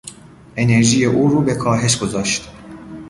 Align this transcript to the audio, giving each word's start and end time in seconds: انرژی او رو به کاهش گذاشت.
انرژی 0.55 1.05
او 1.05 1.27
رو 1.29 1.41
به 1.41 1.53
کاهش 1.55 1.97
گذاشت. 1.97 2.49